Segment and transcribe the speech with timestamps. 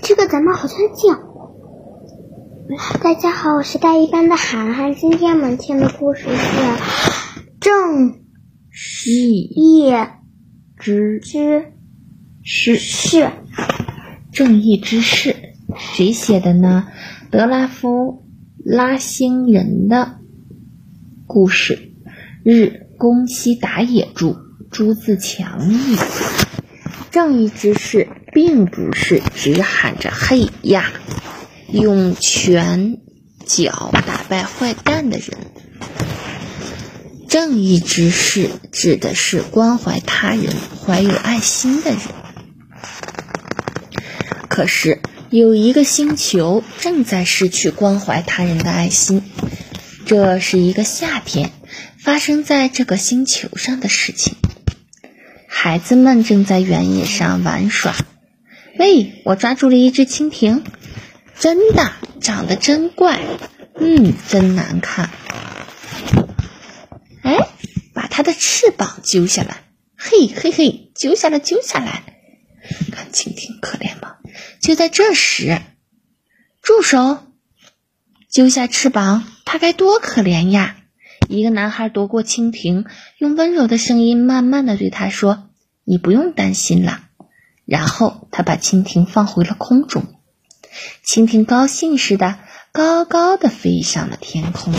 [0.00, 1.54] 这个咱们好像讲过。
[3.02, 4.94] 大家好，我是大一班的涵涵。
[4.94, 6.28] 今天我们听的故事是
[7.60, 8.20] 《正
[8.70, 9.92] 义
[10.78, 11.72] 之之
[12.42, 13.18] 士》，士》。
[14.32, 15.36] 正义之士，
[15.76, 16.88] 谁写的呢？
[17.30, 18.24] 德拉夫
[18.64, 20.20] 拉星人的
[21.26, 21.92] 故事，
[22.42, 24.36] 日宫西达也著，
[24.70, 25.96] 朱自强译。
[27.10, 30.90] 正义之士并不是只喊着“嘿呀”，
[31.70, 32.96] 用拳
[33.46, 35.36] 脚打败坏蛋的人。
[37.28, 42.00] 正义之士指的是关怀他人、怀有爱心的人。
[44.48, 49.22] 可是有一个星球正在失去关怀他人的爱心，
[50.04, 51.52] 这是一个夏天
[51.98, 54.36] 发生在这个星球上的事情。
[55.46, 57.94] 孩子们正在原野上玩耍。
[58.78, 60.64] 喂，我抓住了一只蜻蜓，
[61.38, 63.20] 真的，长得真怪，
[63.74, 65.10] 嗯，真难看。
[67.22, 67.36] 哎，
[67.92, 69.64] 把它的翅膀揪下来，
[69.96, 72.02] 嘿嘿嘿，揪下来，揪下来。
[72.90, 74.16] 看蜻蜓可怜吗？
[74.60, 75.60] 就在这时，
[76.62, 77.18] 住手！
[78.30, 80.76] 揪下翅膀，它该多可怜呀！
[81.28, 82.86] 一个男孩夺过蜻蜓，
[83.18, 85.50] 用温柔的声音慢慢的对他说
[85.84, 87.04] ：“你不用担心了。”
[87.72, 90.04] 然后他把蜻蜓放回了空中。
[91.06, 92.38] 蜻蜓高兴似的，
[92.70, 94.74] 高高的飞上了天空。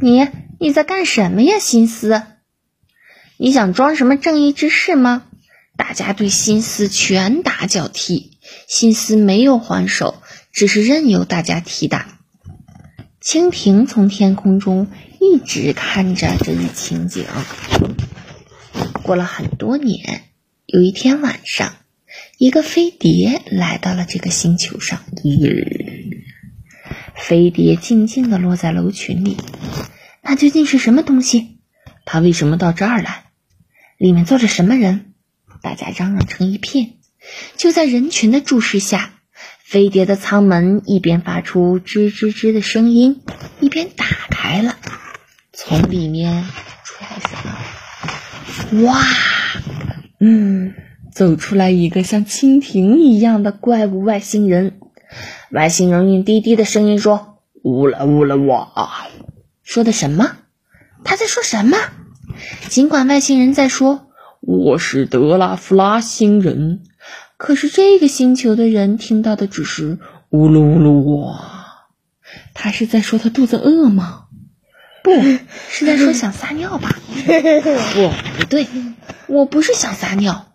[0.00, 0.28] 你
[0.60, 2.22] 你在干什么呀，心思？
[3.38, 5.24] 你想装什么正义之士吗？
[5.76, 8.38] 大家对心思拳打脚踢，
[8.68, 12.06] 心思没有还手，只是任由大家踢打。
[13.20, 14.86] 蜻蜓从天空中
[15.18, 17.24] 一直看着这一情景。
[19.02, 20.22] 过了很多年，
[20.66, 21.74] 有一天晚上，
[22.38, 25.00] 一个飞碟来到了这个星球上。
[27.14, 29.36] 飞碟静静地落在楼群里。
[30.22, 31.58] 那究竟是什么东西？
[32.04, 33.24] 它为什么到这儿来？
[33.98, 35.12] 里面坐着什么人？
[35.62, 36.94] 大家嚷嚷成一片。
[37.56, 39.14] 就在人群的注视下，
[39.64, 43.20] 飞碟的舱门一边发出吱吱吱的声音，
[43.60, 44.76] 一边打开了。
[45.52, 46.44] 从里面？
[48.70, 48.96] 哇，
[50.20, 50.74] 嗯，
[51.10, 54.78] 走出来一个像蜻蜓一样的怪物外星人。
[55.50, 59.06] 外星人用低低的声音说：“呜啦呜啦哇！”
[59.64, 60.32] 说的什么？
[61.02, 61.78] 他在说什么？
[62.68, 64.08] 尽管外星人在说
[64.40, 66.82] “我是德拉夫拉星人”，
[67.38, 71.86] 可是这个星球的人听到的只是“呜噜呜噜哇”。
[72.52, 74.24] 他是在说他肚子饿吗？
[75.14, 75.38] 不
[75.70, 76.94] 是在说想撒尿吧？
[77.94, 78.66] 不，不对，
[79.26, 80.46] 我不是想撒尿。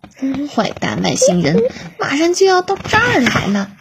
[0.56, 1.62] 坏蛋外星人
[2.00, 3.72] 马上就要到这儿来了。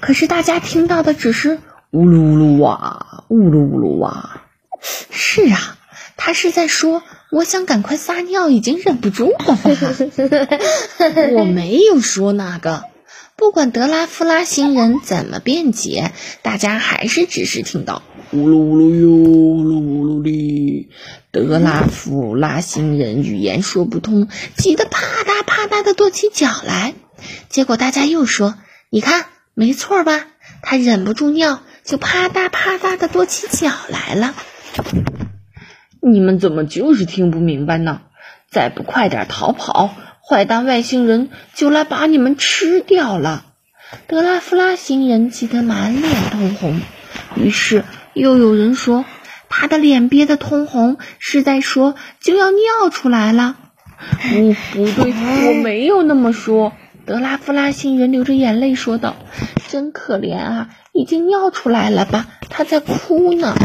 [0.00, 1.58] 可是大家听到的只是
[1.90, 4.42] “呜噜呜噜哇，呜噜呜噜哇”。
[5.10, 5.78] 是啊，
[6.16, 9.58] 他是在说我想赶快撒尿，已经忍不住了。
[11.38, 12.84] 我没有说那个。
[13.40, 16.12] 不管德拉夫拉星人怎么辩解，
[16.42, 18.02] 大家还是只是听到
[18.32, 20.90] “呜噜呜噜哟，呜噜呜噜哩”。
[21.32, 26.92] 德拉夫拉星人语言说不通，急得啪嗒啪嗒的跺起脚来。
[27.48, 28.56] 结果大家又说
[28.90, 29.24] ：“你看，
[29.54, 30.26] 没错吧？
[30.60, 34.34] 他忍不住尿，就啪嗒啪嗒的跺起脚来了。”
[36.02, 38.02] 你们怎么就是听不明白呢？
[38.50, 39.94] 再不快点逃跑，
[40.30, 43.46] 坏蛋外星人就来把你们吃掉了！
[44.06, 46.80] 德拉夫拉星人急得满脸通红。
[47.34, 47.82] 于是
[48.14, 49.04] 又有人说，
[49.48, 53.56] 他的脸憋得通红，是在说就要尿出来了。
[54.30, 56.74] 不，不对，我没有那么说。
[57.04, 59.16] 德拉夫拉星人流着眼泪说道
[59.66, 62.28] ：“真可怜啊，已经尿出来了吧？
[62.48, 63.56] 他在哭呢。”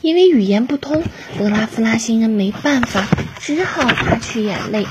[0.00, 1.02] 因为语言不通，
[1.38, 3.06] 德拉夫拉星人没办法，
[3.38, 4.86] 只好擦去眼泪。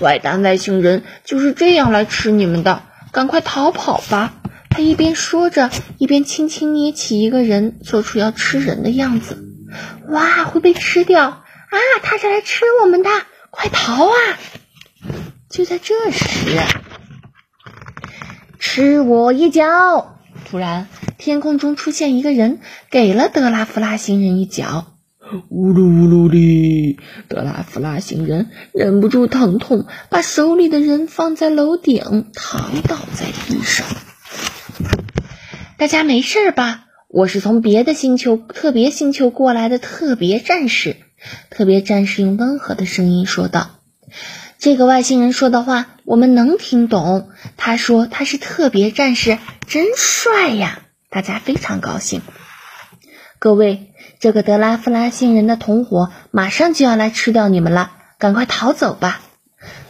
[0.00, 4.34] 坏蛋外星人就是这样来吃你们的，赶快逃跑吧！
[4.70, 9.44] 他一边说着，一边轻轻捏起一个人，做出要吃人的样子。
[10.08, 11.44] 哇，会被吃掉啊！
[12.02, 13.10] 他是来吃我们的，
[13.50, 14.16] 快逃啊！
[15.50, 16.60] 就在这时，
[18.58, 20.18] 吃我一脚！
[20.48, 20.86] 突然。
[21.18, 22.60] 天空中出现一个人，
[22.90, 24.97] 给了德拉夫拉星人一脚。
[25.48, 26.98] 呜噜呜噜哩！
[27.28, 33.86] 德拉夫拉星人忍不住疼痛，把手里的人放在楼顶，躺倒在地上。
[35.76, 36.86] 大家没事吧？
[37.08, 40.96] 我是从别的星球特别星球过来的特别战士。
[41.50, 43.80] 特别战士用温和的声音说道
[44.58, 47.30] ：“这个外星人说的话我们能听懂。
[47.56, 50.82] 他说他是特别战士，真帅呀！
[51.10, 52.22] 大家非常高兴。
[53.40, 59.20] 各位，这个德拉夫拉星人的同伙马上就要来吃掉你们了，赶快逃走吧！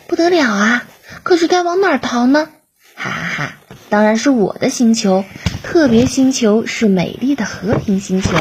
[0.06, 0.84] 不得了啊！
[1.22, 2.50] 可是该往哪儿逃呢？
[2.94, 3.54] 哈哈哈！
[3.88, 5.24] 当然是我的星球，
[5.62, 8.36] 特别星球是美丽的和平星球。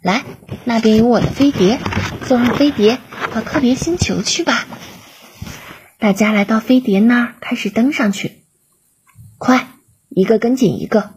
[0.00, 0.24] 来，
[0.64, 1.78] 那边有我的飞碟，
[2.26, 2.98] 坐上飞碟
[3.34, 4.66] 到特别星球去吧。
[5.98, 8.44] 大家来到飞碟那儿，开始登上去。
[9.36, 9.68] 快，
[10.08, 11.10] 一个跟紧一个，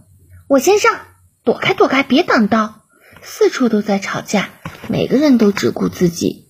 [0.50, 1.00] 我先上，
[1.46, 2.81] 躲开躲开，别挡道。
[3.24, 4.50] 四处都在吵架，
[4.88, 6.48] 每个人都只顾自己。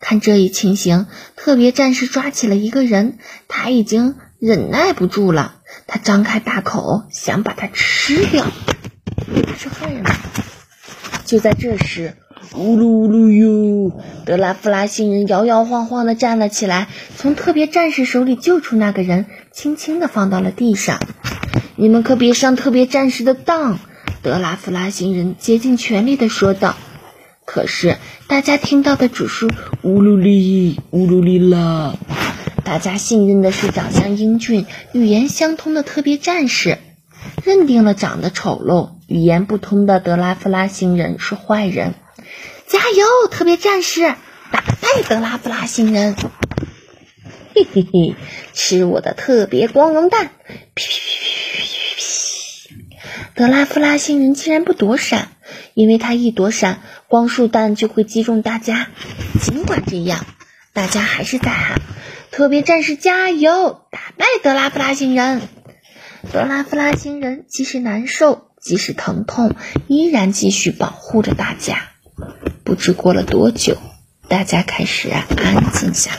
[0.00, 1.06] 看这一情形，
[1.36, 3.18] 特别战士抓起了一个人，
[3.48, 5.56] 他已经忍耐不住了。
[5.86, 8.46] 他张开大口，想把它吃掉。
[9.16, 10.04] 他是坏人？
[11.24, 12.14] 就在这时，
[12.54, 14.00] 呜噜呜噜哟！
[14.24, 21.00] 德拉夫拉星人摇摇晃晃地站了起来，从特别战士手里救出那个人，轻轻地放到了地上。
[21.76, 23.78] 你们可别上特别战士的当！
[24.22, 26.76] 德拉夫拉星人竭尽全力地说道。
[27.44, 29.46] 可是大家听到的只是
[29.82, 31.96] 乌噜哩乌噜哩啦。
[32.64, 36.76] 大家信任的是长相英俊、语言相通的特别战士，
[37.42, 41.94] 认定了长得丑陋、语言不通的德拉夫拉星人是坏人。
[42.66, 44.02] 加油，特别战士，
[44.52, 46.14] 打败德拉夫拉星人！
[47.54, 48.14] 嘿嘿嘿，
[48.52, 50.26] 吃我的特别光荣弹！
[50.74, 51.47] 噼噼噼噼噼噼！
[53.38, 55.28] 德拉夫拉星人竟然不躲闪，
[55.74, 58.88] 因为他一躲闪，光束弹就会击中大家。
[59.40, 60.26] 尽管这样，
[60.72, 61.80] 大家还是在喊。
[62.32, 65.40] 特别战士加油，打败德拉夫拉星人！
[66.32, 69.54] 德拉夫拉星人即使难受，即使疼痛，
[69.86, 71.90] 依然继续保护着大家。
[72.64, 73.76] 不知过了多久，
[74.26, 76.18] 大家开始安静下来。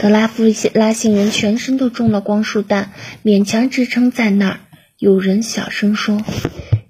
[0.00, 0.42] 德拉夫
[0.74, 2.90] 拉星人全身都中了光束弹，
[3.22, 4.58] 勉强支撑在那儿。
[5.02, 6.22] 有人小声说：“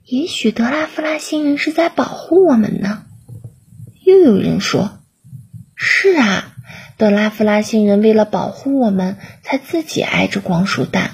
[0.04, 3.04] 也许德拉夫拉星人是在保护我们呢。”
[4.04, 5.00] 又有人说
[5.74, 6.52] ：“是啊。”
[6.98, 11.12] 德拉夫拉星人为了保护我们，才自己挨着光束弹。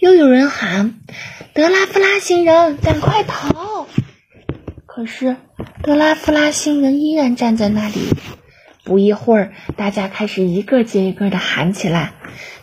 [0.00, 0.94] 又有人喊
[1.52, 3.86] ：“德拉夫拉星人，赶快逃！”
[4.88, 5.36] 可是
[5.82, 8.08] 德拉夫拉星人依然站在那里。
[8.84, 12.14] 不一会儿，大家开始一个接一个的喊起来：“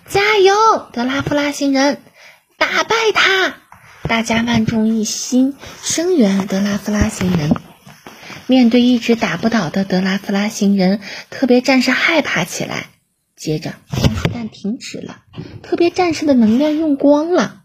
[0.10, 0.56] 加油，
[0.92, 2.00] 德拉夫拉星人，
[2.62, 3.56] 打败他！”
[4.08, 7.52] 大家万众一心，声援德拉夫拉星人。
[8.46, 11.00] 面对一直打不倒的德拉夫拉星人，
[11.32, 12.86] 特别战士害怕起来。
[13.36, 15.24] 接着，光束弹停止了，
[15.64, 17.64] 特别战士的能量用光了。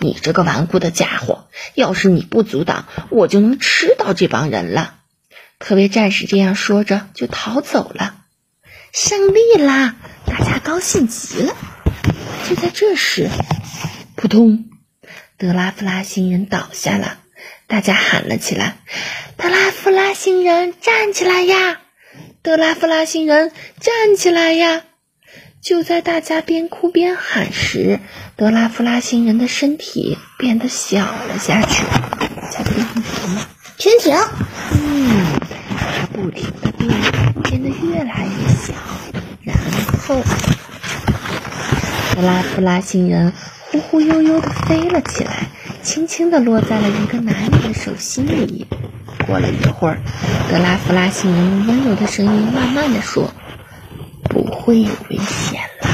[0.00, 4.94] 你这个顽固的家伙，要是你不阻挡，我就能吃到这帮人了。
[5.58, 8.14] 特别战士这样说着，就逃走了。
[8.92, 9.96] 胜利啦！
[10.24, 11.54] 大家高兴极了。
[12.48, 13.28] 就在这时，
[14.22, 14.66] 扑通，
[15.36, 17.18] 德拉夫拉星人倒下了。
[17.66, 18.76] 大家喊了起来
[19.36, 21.80] ：“德拉夫拉星人，站起来呀！
[22.40, 24.82] 德拉夫拉星人，站起来呀！”
[25.60, 27.98] 就在大家边哭边喊时，
[28.36, 31.82] 德拉夫拉星人的身体变得小了下去。
[32.52, 33.44] 猜猜是什么？
[33.76, 34.16] 潜艇。
[34.70, 35.26] 嗯，
[35.98, 36.88] 它不停的变，
[37.42, 38.72] 变得越来越小。
[39.42, 39.56] 然
[40.06, 40.22] 后，
[42.14, 43.32] 德拉夫拉星人
[43.72, 45.48] 忽忽悠悠的飞了起来。
[45.82, 48.68] 轻轻地落在了一个男人的手心里。
[49.26, 49.98] 过了一会儿，
[50.48, 53.32] 德拉夫拉星人用温柔的声音慢慢地说
[54.30, 55.90] ：“不会有危险了。”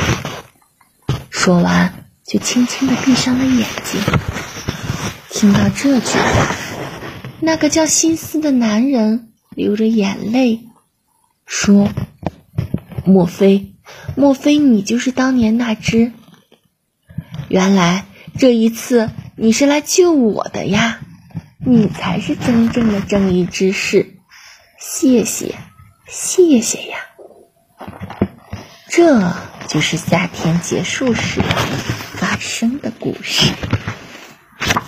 [1.31, 4.01] 说完，就轻轻地闭上了眼睛。
[5.31, 6.55] 听到这句话，
[7.41, 10.67] 那个叫心思的男人流着眼泪
[11.47, 11.89] 说
[13.07, 13.73] ：“莫非，
[14.17, 16.13] 莫非你就是当年那只？
[17.49, 18.07] 原来
[18.39, 20.99] 这一次。”你是来救我的呀，
[21.65, 24.17] 你才是真正的正义之士，
[24.81, 25.55] 谢谢，
[26.09, 26.99] 谢谢呀。
[28.89, 29.33] 这
[29.69, 31.41] 就是夏天结束时
[32.15, 33.53] 发生的故事。
[34.59, 34.83] 好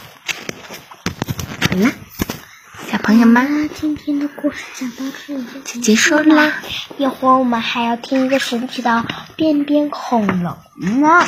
[1.77, 1.93] 啦，
[2.91, 6.55] 小朋友们，今天的故事讲到这里就结束啦。
[6.99, 10.57] 一会儿我们还要听一个神奇的变变恐龙
[11.01, 11.25] 呢。